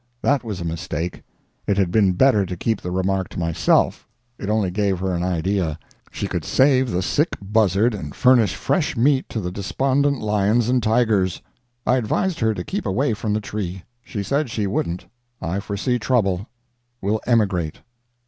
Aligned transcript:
That 0.23 0.43
was 0.43 0.59
a 0.59 0.65
mistake 0.65 1.21
it 1.67 1.77
had 1.77 1.91
been 1.91 2.13
better 2.13 2.43
to 2.43 2.57
keep 2.57 2.81
the 2.81 2.89
remark 2.89 3.29
to 3.29 3.39
myself; 3.39 4.07
it 4.39 4.49
only 4.49 4.71
gave 4.71 4.97
her 4.97 5.13
an 5.13 5.21
idea 5.21 5.77
she 6.09 6.25
could 6.27 6.43
save 6.43 6.89
the 6.89 7.03
sick 7.03 7.27
buzzard, 7.39 7.93
and 7.93 8.15
furnish 8.15 8.55
fresh 8.55 8.97
meat 8.97 9.29
to 9.29 9.39
the 9.39 9.51
despondent 9.51 10.19
lions 10.19 10.69
and 10.69 10.81
tigers. 10.81 11.43
I 11.85 11.97
advised 11.97 12.39
her 12.39 12.55
to 12.55 12.63
keep 12.63 12.87
away 12.87 13.13
from 13.13 13.33
the 13.33 13.41
tree. 13.41 13.83
She 14.01 14.23
said 14.23 14.49
she 14.49 14.65
wouldn't. 14.65 15.05
I 15.39 15.59
foresee 15.59 15.99
trouble. 15.99 16.49
Will 16.99 17.21
emigrate. 17.27 17.81